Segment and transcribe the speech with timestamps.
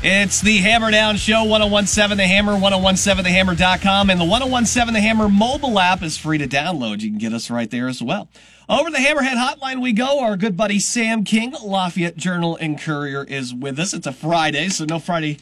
[0.00, 5.80] It's the Hammer Down Show, 1017 The Hammer, 1017TheHammer.com, and the 1017 The Hammer mobile
[5.80, 7.00] app is free to download.
[7.00, 8.28] You can get us right there as well.
[8.68, 10.20] Over the Hammerhead hotline we go.
[10.20, 13.92] Our good buddy Sam King, Lafayette Journal and Courier, is with us.
[13.92, 15.38] It's a Friday, so no Friday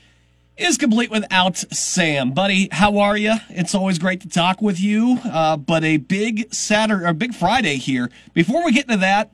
[0.57, 2.31] is complete without Sam.
[2.31, 3.35] Buddy, how are you?
[3.51, 7.77] It's always great to talk with you, uh, but a big Saturday, or big Friday
[7.77, 8.11] here.
[8.33, 9.33] Before we get into that,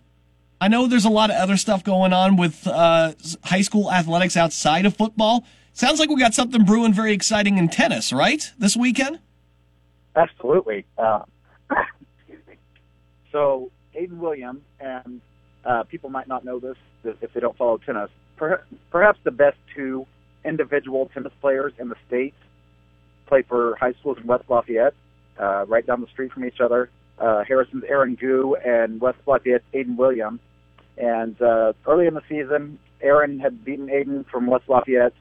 [0.62, 4.36] I know there's a lot of other stuff going on with uh, high school athletics
[4.36, 5.44] outside of football.
[5.72, 8.48] Sounds like we got something brewing very exciting in tennis, right?
[8.57, 9.18] This weekend?
[10.14, 10.85] Absolutely.
[10.96, 11.22] Uh,
[13.32, 15.21] so, Aiden Williams, and
[15.64, 19.57] uh, people might not know this if they don't follow tennis, per- perhaps the best
[19.74, 20.07] two
[20.44, 22.35] individual tennis players in the state
[23.26, 24.94] play for high schools in West Lafayette,
[25.40, 26.88] uh, right down the street from each other.
[27.18, 30.38] Uh, Harrison's Aaron Gu and West Lafayette's Aiden Williams.
[30.96, 35.14] And uh, early in the season, Aaron had beaten Aiden from West Lafayette,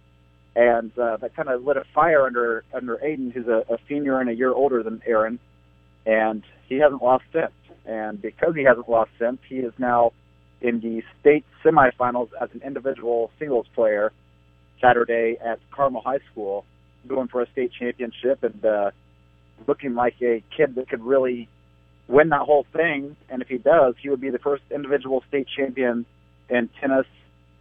[0.56, 4.20] and uh, that kind of lit a fire under under Aiden, who's a, a senior
[4.20, 5.40] and a year older than Aaron,
[6.06, 7.52] and he hasn't lost since.
[7.86, 10.12] And because he hasn't lost since, he is now
[10.62, 14.12] in the state semifinals as an individual singles player
[14.80, 16.66] Saturday at Carmel High School,
[17.08, 18.92] going for a state championship and uh,
[19.68, 21.48] looking like a kid that could really
[22.12, 23.16] win that whole thing.
[23.30, 26.06] And if he does, he would be the first individual state champion
[26.50, 27.08] in tennis,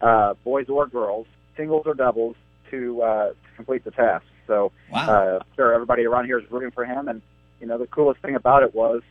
[0.01, 1.27] uh, boys or girls,
[1.57, 2.37] singles or doubles,
[2.71, 4.25] to, uh, to complete the task.
[4.47, 5.09] So, wow.
[5.09, 7.09] uh, sure, everybody around here is rooting for him.
[7.09, 7.23] And
[7.61, 9.03] you know, the coolest thing about it was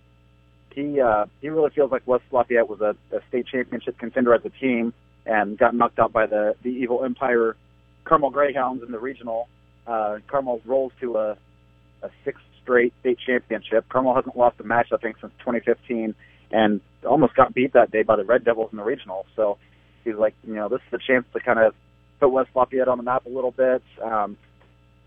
[0.74, 4.44] he uh, he really feels like West Lafayette was a, a state championship contender as
[4.46, 4.94] a team
[5.26, 7.56] and got knocked out by the the evil Empire
[8.06, 9.48] Carmel Greyhounds in the regional.
[9.88, 11.38] Uh, Carmel rolls to a
[12.02, 13.90] a sixth straight state championship.
[13.90, 16.14] Carmel hasn't lost a match, I think, since 2015,
[16.52, 19.26] and almost got beat that day by the Red Devils in the regional.
[19.36, 19.58] So
[20.04, 21.74] he's like, you know, this is a chance to kind of
[22.20, 24.38] put West Lafayette on the map a little bit, um,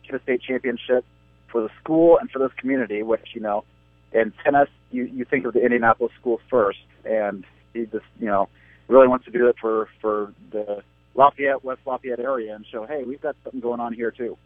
[0.04, 1.04] get a state championship
[1.52, 3.64] for the school and for this community, which, you know,
[4.12, 8.48] in tennis, you, you think of the Indianapolis schools first, and he just, you know,
[8.88, 10.82] really wants to do it for, for the
[11.14, 14.36] Lafayette, West Lafayette area and show, hey, we've got something going on here too.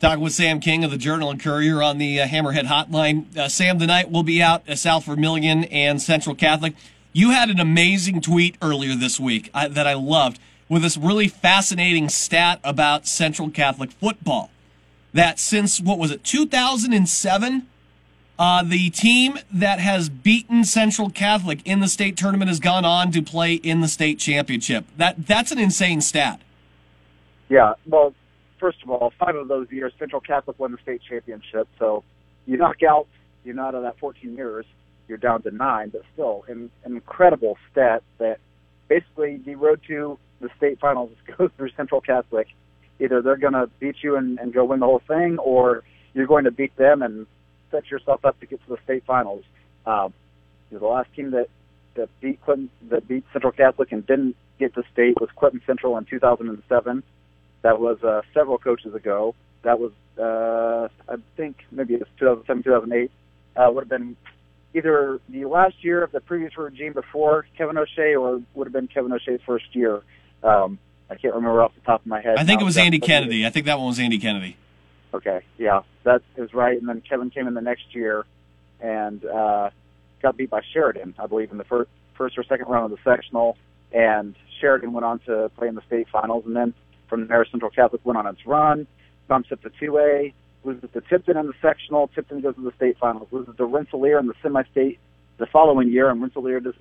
[0.00, 3.36] Talking with Sam King of the Journal and Courier on the uh, Hammerhead Hotline.
[3.36, 6.74] Uh, Sam, tonight we'll be out at South Vermillion and Central Catholic.
[7.12, 10.38] You had an amazing tweet earlier this week uh, that I loved
[10.68, 14.52] with this really fascinating stat about Central Catholic football.
[15.14, 17.66] That since, what was it, 2007,
[18.38, 23.10] uh, the team that has beaten Central Catholic in the state tournament has gone on
[23.10, 24.84] to play in the state championship.
[24.96, 26.40] That That's an insane stat.
[27.48, 28.14] Yeah, well,
[28.58, 31.68] first of all, five of those years, Central Catholic won the state championship.
[31.78, 32.04] So
[32.46, 33.06] you knock out,
[33.44, 34.66] you're not out of that 14 years,
[35.08, 38.38] you're down to nine, but still an, an incredible stat that
[38.88, 42.48] basically the road to the state finals goes through Central Catholic.
[43.00, 45.82] Either they're going to beat you and, and go win the whole thing, or
[46.14, 47.26] you're going to beat them and
[47.70, 49.44] set yourself up to get to the state finals.
[49.86, 50.12] Um,
[50.70, 51.48] the last team that
[51.94, 55.96] that beat Clinton, that beat Central Catholic and didn't get to state was Clinton Central
[55.98, 57.02] in 2007.
[57.62, 59.34] That was uh, several coaches ago.
[59.62, 63.10] That was, uh, I think, maybe it was 2007, 2008.
[63.56, 64.16] Uh, would have been
[64.74, 68.88] either the last year of the previous regime before Kevin O'Shea, or would have been
[68.88, 70.02] Kevin O'Shea's first year.
[70.42, 70.78] Um,
[71.10, 72.36] I can't remember off the top of my head.
[72.36, 73.46] I think it was Andy Kennedy.
[73.46, 74.56] I think that one was Andy Kennedy.
[75.12, 76.78] Okay, yeah, that is right.
[76.78, 78.26] And then Kevin came in the next year
[78.80, 79.70] and uh,
[80.20, 83.10] got beat by Sheridan, I believe, in the first first or second round of the
[83.10, 83.56] sectional.
[83.90, 86.74] And Sheridan went on to play in the state finals, and then
[87.08, 88.86] from there, Central Catholic went on its run,
[89.26, 90.32] bumps up to 2A,
[90.64, 92.08] loses to Tipton in the sectional.
[92.08, 94.98] Tipton goes to the state finals, loses to Rensselaer in the semi-state
[95.38, 96.78] the following year, and Rensselaer just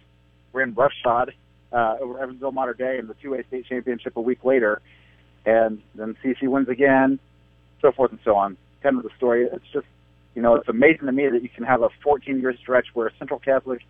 [0.54, 1.34] ran roughshod
[1.72, 4.82] uh, over Evansville Mater Dei in the 2A state championship a week later.
[5.46, 7.20] And then CC wins again,
[7.82, 8.58] so forth and so on.
[8.82, 9.46] Kind of the story.
[9.46, 9.88] It's just,
[10.36, 13.40] you know, it's amazing to me that you can have a 14-year stretch where Central
[13.40, 13.82] Catholic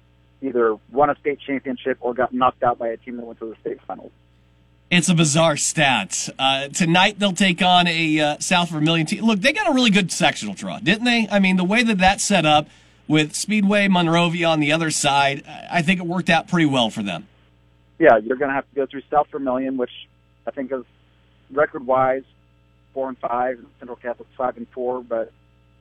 [0.41, 3.49] either won a state championship or got knocked out by a team that went to
[3.49, 4.11] the state finals.
[4.89, 6.29] It's a bizarre stat.
[6.39, 9.25] Uh, tonight they'll take on a uh, South Vermillion team.
[9.25, 11.27] Look, they got a really good sectional draw, didn't they?
[11.29, 12.69] I mean, the way that that's set up
[13.05, 17.03] with Speedway Monrovia on the other side, I think it worked out pretty well for
[17.03, 17.27] them.
[17.99, 19.91] Yeah, you're going to have to go through South Vermillion, which
[20.45, 20.85] I think is
[21.51, 22.23] record-wise
[22.93, 25.03] four and five, Central Catholic's five and four.
[25.03, 25.33] But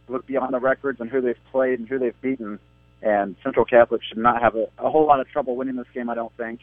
[0.08, 2.58] look beyond the records and who they've played and who they've beaten,
[3.02, 6.10] and Central Catholic should not have a, a whole lot of trouble winning this game.
[6.10, 6.58] I don't think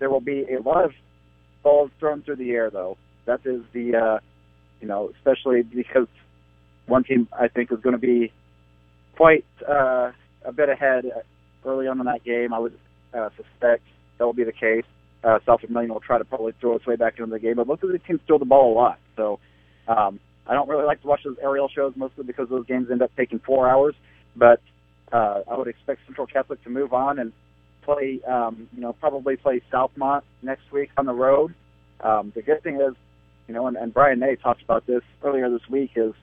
[0.00, 0.92] there will be a lot of
[1.64, 2.96] balls thrown through the air, though.
[3.24, 4.18] That is the, uh,
[4.80, 6.06] you know, especially because
[6.86, 8.32] one team I think is going to be
[9.16, 10.12] quite uh,
[10.44, 11.06] a bit ahead
[11.64, 12.52] early on in that game.
[12.52, 12.78] I would
[13.12, 13.82] uh, suspect
[14.18, 14.84] that will be the case.
[15.24, 17.66] Uh, South Vermillion will try to probably throw its way back into the game, but
[17.66, 18.98] both of these teams throw the ball a lot.
[19.16, 19.40] So
[19.88, 23.00] um, I don't really like to watch those aerial shows mostly because those games end
[23.00, 23.94] up taking four hours.
[24.36, 24.60] But
[25.12, 27.32] uh, I would expect Central Catholic to move on and
[27.84, 31.54] play, um, you know, probably play Southmont next week on the road.
[32.00, 32.94] Um, the good thing is,
[33.46, 36.14] you know, and, and Brian Nay talked about this earlier this week, is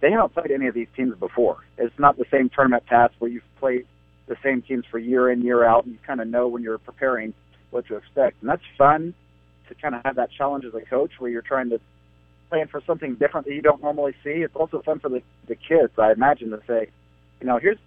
[0.00, 1.58] they haven't played any of these teams before.
[1.78, 3.86] It's not the same tournament path where you've played
[4.26, 6.78] the same teams for year in, year out, and you kind of know when you're
[6.78, 7.34] preparing
[7.70, 8.40] what to expect.
[8.40, 9.14] And that's fun
[9.68, 11.80] to kind of have that challenge as a coach where you're trying to
[12.48, 14.30] plan for something different that you don't normally see.
[14.30, 16.88] It's also fun for the, the kids, I imagine, to say,
[17.40, 17.78] you know, here's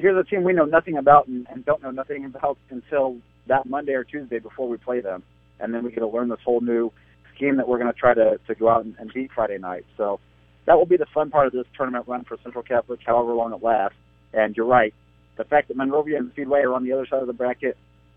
[0.00, 3.66] here's a team we know nothing about and, and don't know nothing about until that
[3.66, 5.22] Monday or Tuesday before we play them,
[5.58, 6.90] and then we get to learn this whole new
[7.34, 9.84] scheme that we're going to try to to go out and, and beat Friday night.
[9.96, 10.20] So
[10.66, 13.52] that will be the fun part of this tournament run for Central Catholic, however long
[13.52, 13.96] it lasts.
[14.32, 14.94] And you're right,
[15.36, 17.76] the fact that Monrovia and Speedway are on the other side of the bracket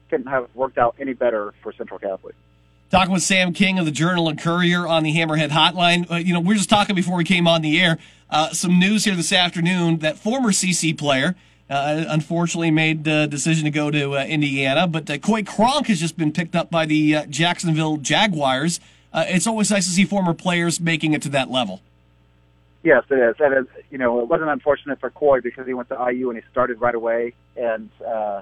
[0.09, 2.35] couldn't have worked out any better for Central Catholic.
[2.91, 6.09] Talking with Sam King of the Journal and Courier on the Hammerhead Hotline.
[6.11, 7.97] Uh, you know, we are just talking before we came on the air.
[8.29, 11.35] Uh, some news here this afternoon that former CC player
[11.73, 15.99] uh, unfortunately made the decision to go to uh, Indiana, but uh, Coy Cronk has
[15.99, 18.79] just been picked up by the uh, Jacksonville Jaguars.
[19.13, 21.81] it's always nice to see former players making it to that level.
[22.83, 23.35] Yes, it is.
[23.39, 26.45] And you know, it wasn't unfortunate for Coy because he went to IU and he
[26.51, 27.33] started right away.
[27.55, 28.41] And uh,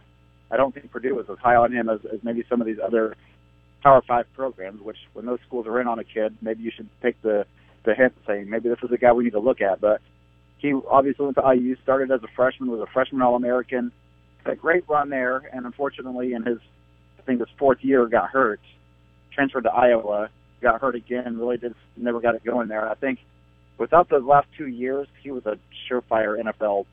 [0.50, 2.80] I don't think Purdue was as high on him as, as maybe some of these
[2.80, 3.16] other
[3.84, 4.82] Power Five programs.
[4.82, 7.46] Which, when those schools are in on a kid, maybe you should take the
[7.84, 9.80] the hint, saying maybe this is a guy we need to look at.
[9.80, 10.02] But
[10.62, 13.92] he obviously went to IU, started as a freshman, was a freshman All American,
[14.44, 16.60] had a great run there, and unfortunately, in his
[17.20, 18.60] I think his fourth year, got hurt.
[19.32, 20.30] Transferred to Iowa,
[20.62, 22.88] got hurt again, really did never got it going there.
[22.90, 23.20] I think
[23.78, 25.58] without those last two years, he was a
[25.90, 26.86] surefire NFL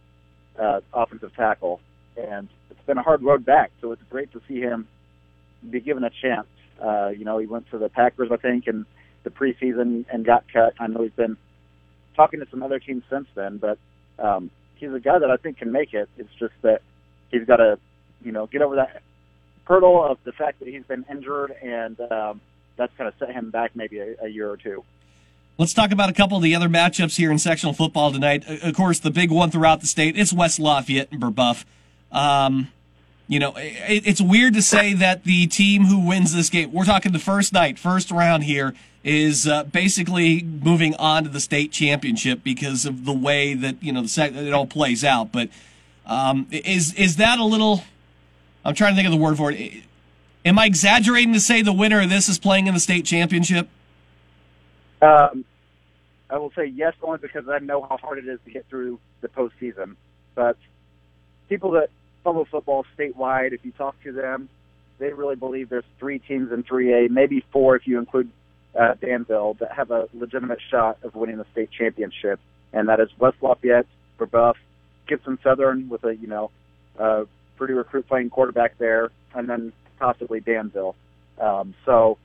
[0.58, 1.80] uh, offensive tackle,
[2.16, 3.70] and it's been a hard road back.
[3.80, 4.88] So it's great to see him
[5.68, 6.46] be given a chance.
[6.82, 8.86] Uh, you know, he went to the Packers, I think, in
[9.24, 10.74] the preseason and got cut.
[10.78, 11.36] I know he's been
[12.18, 13.78] talking to some other teams since then, but
[14.18, 16.08] um, he's a guy that I think can make it.
[16.18, 16.82] It's just that
[17.30, 17.78] he's got to,
[18.24, 19.02] you know, get over that
[19.64, 22.40] hurdle of the fact that he's been injured, and um,
[22.76, 24.82] that's going to set him back maybe a, a year or two.
[25.58, 28.44] Let's talk about a couple of the other matchups here in sectional football tonight.
[28.48, 31.64] Of course, the big one throughout the state is West Lafayette and Brebeuf.
[32.10, 32.72] Um,
[33.28, 36.86] you know, it, it's weird to say that the team who wins this game, we're
[36.86, 41.70] talking the first night, first round here, is uh, basically moving on to the state
[41.70, 45.30] championship because of the way that, you know, the it all plays out.
[45.30, 45.50] But
[46.06, 47.84] um, is, is that a little,
[48.64, 49.84] I'm trying to think of the word for it.
[50.44, 53.68] Am I exaggerating to say the winner of this is playing in the state championship?
[55.02, 55.44] Um,
[56.30, 58.98] I will say yes, only because I know how hard it is to get through
[59.20, 59.96] the postseason.
[60.34, 60.56] But
[61.48, 61.90] people that
[62.24, 64.48] follow football statewide, if you talk to them,
[64.98, 68.30] they really believe there's three teams in 3A, maybe four if you include
[68.78, 72.38] uh, Danville, that have a legitimate shot of winning the state championship,
[72.72, 73.86] and that is West Lafayette,
[74.18, 74.54] Brebeuf,
[75.06, 76.50] Gibson Southern with a you know
[76.98, 77.24] uh,
[77.56, 80.94] pretty recruit playing quarterback there, and then possibly Danville.
[81.40, 82.18] Um, so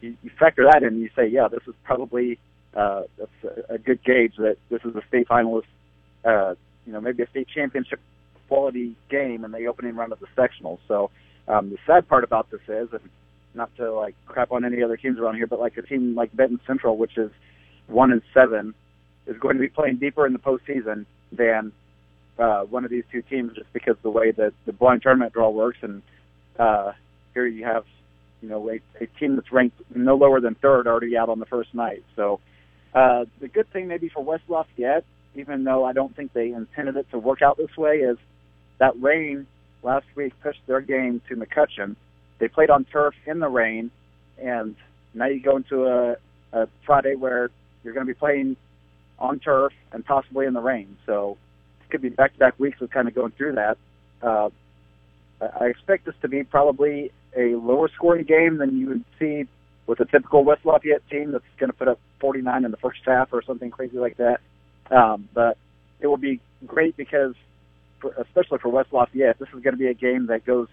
[0.00, 2.38] you, you factor that in, you say, yeah, this is probably
[2.76, 5.64] uh, a, a good gauge that this is a state finalist,
[6.24, 6.54] uh,
[6.86, 8.00] you know, maybe a state championship
[8.48, 10.80] quality game in the opening round of the sectional.
[10.88, 11.10] So
[11.48, 13.08] um, the sad part about this is, and
[13.54, 16.34] not to like crap on any other teams around here, but like a team like
[16.34, 17.30] Benton Central, which is
[17.86, 18.74] one and seven,
[19.26, 21.72] is going to be playing deeper in the postseason than
[22.38, 25.50] uh, one of these two teams, just because the way that the blind tournament draw
[25.50, 25.78] works.
[25.82, 26.02] And
[26.58, 26.92] uh,
[27.32, 27.84] here you have
[28.44, 31.46] you know, a, a team that's ranked no lower than third already out on the
[31.46, 32.04] first night.
[32.14, 32.40] So
[32.94, 36.96] uh, the good thing maybe for West Lafayette, even though I don't think they intended
[36.96, 38.18] it to work out this way, is
[38.78, 39.46] that rain
[39.82, 41.96] last week pushed their game to McCutcheon.
[42.38, 43.90] They played on turf in the rain,
[44.38, 44.74] and
[45.14, 46.16] now you go into a,
[46.52, 47.50] a Friday where
[47.82, 48.56] you're going to be playing
[49.18, 50.96] on turf and possibly in the rain.
[51.06, 51.36] So
[51.82, 53.78] it could be back-to-back weeks of kind of going through that.
[54.22, 54.50] Uh,
[55.40, 59.44] I expect this to be probably a lower scoring game than you would see
[59.86, 63.00] with a typical West Lafayette team that's going to put up 49 in the first
[63.04, 64.40] half or something crazy like that.
[64.90, 65.58] Um, but
[66.00, 67.34] it will be great because,
[68.04, 70.68] for, especially for West Lafayette, this is going to be a game that goes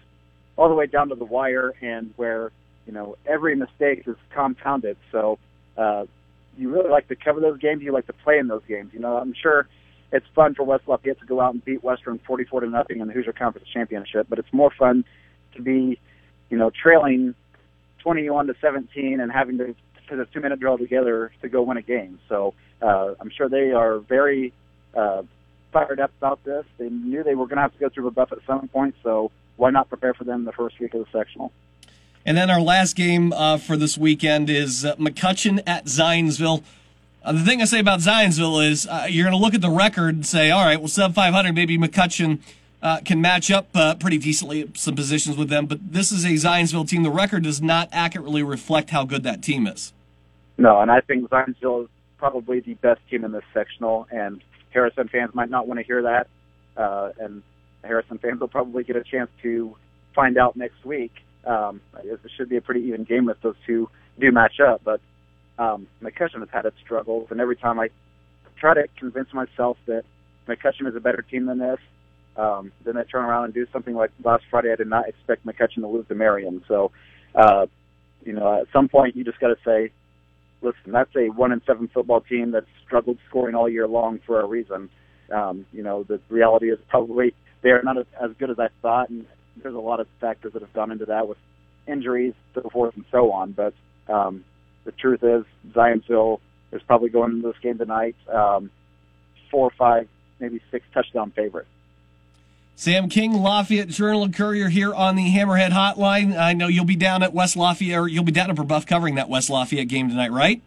[0.56, 2.52] all the way down to the wire and where
[2.86, 4.96] you know every mistake is compounded.
[5.10, 5.38] So
[5.78, 6.04] uh,
[6.58, 7.82] you really like to cover those games.
[7.82, 8.90] You like to play in those games.
[8.92, 9.66] You know, I'm sure
[10.12, 13.08] it's fun for West Lafayette to go out and beat Western 44 to nothing in
[13.08, 15.04] the Hoosier Conference Championship, but it's more fun
[15.54, 15.98] to be,
[16.50, 17.34] you know, trailing
[18.00, 19.74] 21 to 17 and having to
[20.08, 22.18] put a two-minute drill together to go win a game.
[22.28, 24.52] So uh, I'm sure they are very
[24.94, 25.22] uh,
[25.72, 26.64] fired up about this.
[26.78, 29.30] They knew they were going to have to go through Brebeuf at some point, so
[29.56, 31.52] why not prepare for them the first week of the sectional?
[32.24, 36.62] And then our last game uh, for this weekend is uh, McCutcheon at Zionsville.
[37.24, 39.70] Uh, the thing I say about Zionsville is uh, you're going to look at the
[39.70, 42.40] record and say, all right, well, sub 500, maybe McCutcheon
[42.82, 45.66] uh, can match up uh, pretty decently at some positions with them.
[45.66, 47.02] But this is a Zionsville team.
[47.02, 49.92] The record does not accurately reflect how good that team is.
[50.58, 54.40] No, and I think Zionsville is probably the best team in this sectional, and
[54.72, 56.28] Harrison fans might not want to hear that.
[56.76, 57.42] Uh, and
[57.82, 59.76] Harrison fans will probably get a chance to
[60.14, 61.12] find out next week.
[61.44, 63.88] Um, it should be a pretty even game if those two
[64.18, 64.82] do match up.
[64.84, 65.00] But
[65.58, 67.88] um, McCutcheon has had its struggles, and every time I
[68.58, 70.04] try to convince myself that
[70.48, 71.78] McCutcheon is a better team than this,
[72.36, 74.72] um, then they turn around and do something like last Friday.
[74.72, 76.62] I did not expect McCutcheon to lose to Marion.
[76.66, 76.90] So,
[77.34, 77.66] uh,
[78.24, 79.90] you know, at some point you just got to say,
[80.62, 84.40] listen, that's a one in seven football team that's struggled scoring all year long for
[84.40, 84.88] a reason.
[85.32, 88.68] Um, you know, the reality is probably they are not as, as good as I
[88.80, 89.26] thought, and
[89.62, 91.38] there's a lot of factors that have gone into that with
[91.86, 93.52] injuries, so forth and so on.
[93.52, 93.74] But
[94.08, 94.44] um,
[94.84, 96.40] the truth is, Zionsville
[96.72, 98.70] is probably going into this game tonight um,
[99.50, 100.08] four, five,
[100.40, 101.66] maybe six touchdown favorite.
[102.74, 106.36] Sam King, Lafayette Journal and Courier here on the Hammerhead Hotline.
[106.36, 109.16] I know you'll be down at West Lafayette, or you'll be down at Brebeuf covering
[109.16, 110.60] that West Lafayette game tonight, right?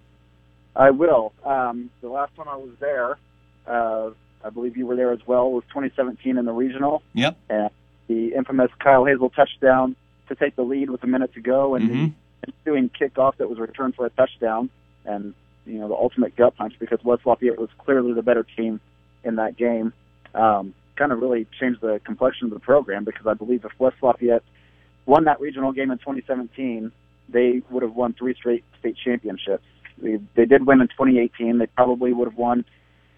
[0.76, 1.34] I will.
[1.44, 3.18] Um, the last time I was there,
[3.68, 4.12] uh,
[4.44, 7.02] I believe you were there as well, was 2017 in the regional.
[7.14, 7.38] Yep.
[7.50, 7.70] And
[8.08, 9.96] the infamous Kyle Hazel touchdown
[10.28, 12.06] to take the lead with a minute to go, and mm-hmm.
[12.42, 14.70] the ensuing kickoff that was returned for a touchdown,
[15.06, 15.34] and
[15.66, 18.80] you know the ultimate gut punch because West Lafayette was clearly the better team
[19.24, 19.94] in that game.
[20.34, 23.98] Um, kind of really changed the complexion of the program because I believe if West
[24.02, 24.44] Lafayette
[25.06, 26.92] won that regional game in 2017,
[27.30, 29.64] they would have won three straight state championships.
[29.98, 31.58] They, they did win in 2018.
[31.58, 32.66] They probably would have won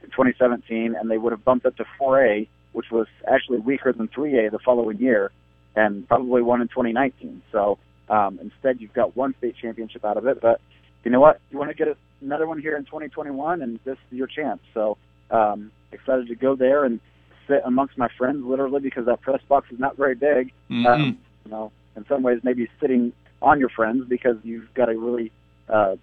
[0.04, 4.08] in 2017, and they would have bumped up to 4A, which was actually weaker than
[4.08, 5.32] 3A the following year,
[5.76, 7.42] and probably won in 2019.
[7.52, 7.80] So
[8.10, 10.40] um, instead, you've got one state championship out of it.
[10.42, 10.62] But
[11.04, 11.40] you know what?
[11.52, 14.60] You want to get another one here in 2021, and this is your chance.
[14.74, 14.98] So
[15.32, 17.00] um, excited to go there and
[17.48, 20.52] sit amongst my friends, literally, because that press box is not very big.
[20.70, 20.86] Mm-hmm.
[20.86, 24.98] Um, you know, in some ways, maybe sitting on your friends because you've got to
[24.98, 25.32] really
[25.70, 25.96] uh,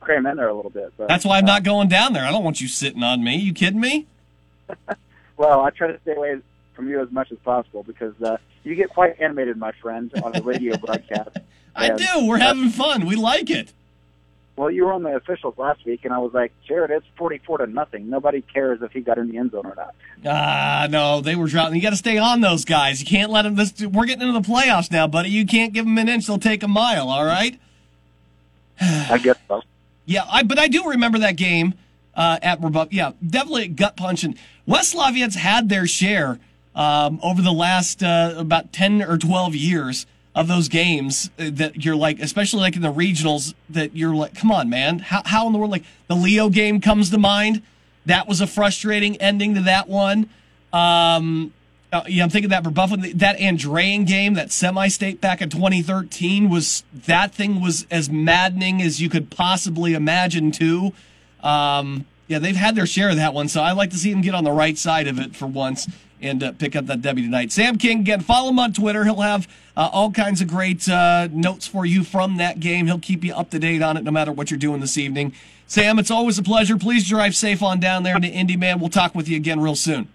[0.00, 0.92] cram in there a little bit.
[0.96, 2.24] But That's why I'm uh, not going down there.
[2.24, 3.36] I don't want you sitting on me.
[3.36, 4.06] You kidding me?
[5.36, 6.36] Well, I try to stay away
[6.74, 10.30] from you as much as possible because uh, you get quite animated, my friend, on
[10.30, 11.38] the radio broadcast.
[11.74, 12.26] I And, do.
[12.26, 13.06] We're having fun.
[13.06, 13.72] We like it.
[14.54, 17.58] Well, you were on the officials last week, and I was like, Jared, it's forty-four
[17.58, 18.10] to nothing.
[18.10, 19.94] Nobody cares if he got in the end zone or not.
[20.26, 21.76] Ah, no, they were dropping.
[21.76, 23.00] You got to stay on those guys.
[23.00, 23.54] You can't let them.
[23.54, 25.30] This, we're getting into the playoffs now, buddy.
[25.30, 27.08] You can't give them an inch; they'll take a mile.
[27.08, 27.58] All right.
[28.80, 29.62] I guess so.
[30.04, 31.74] Yeah, I but I do remember that game
[32.16, 32.88] uh, at Brebeuf.
[32.90, 34.24] Yeah, definitely gut punch.
[34.24, 36.40] And West Lafayette's had their share
[36.74, 41.84] um, over the last uh, about ten or twelve years of those games uh, that
[41.84, 45.46] you're like, especially like in the regionals, that you're like, come on, man, how how
[45.46, 45.70] in the world?
[45.70, 47.62] Like the Leo game comes to mind.
[48.06, 50.28] That was a frustrating ending to that one.
[50.72, 51.52] Um,
[51.92, 56.84] uh, yeah, I'm thinking that Brebeuf, that Andrean game, that semi-state back in 2013 was
[56.92, 60.50] that thing was as maddening as you could possibly imagine.
[60.50, 60.92] Too,
[61.42, 64.22] um, yeah, they've had their share of that one, so I like to see them
[64.22, 65.86] get on the right side of it for once
[66.22, 67.52] and uh, pick up that W tonight.
[67.52, 69.04] Sam King, again, follow him on Twitter.
[69.04, 72.86] He'll have uh, all kinds of great uh, notes for you from that game.
[72.86, 75.32] He'll keep you up to date on it no matter what you're doing this evening.
[75.66, 76.76] Sam, it's always a pleasure.
[76.76, 78.78] Please drive safe on down there to Indy, man.
[78.78, 80.08] We'll talk with you again real soon.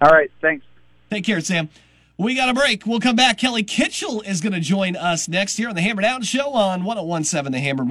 [0.00, 0.64] All right, thanks.
[1.10, 1.68] Take care, Sam.
[2.18, 2.86] We got a break.
[2.86, 3.36] We'll come back.
[3.38, 6.84] Kelly Kitchell is going to join us next here on the Hammer Down Show on
[6.84, 7.84] 1017 The Hammer.